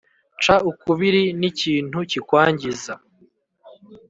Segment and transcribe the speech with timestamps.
[0.43, 2.93] Ca ukubiri n ikintu kikwangiza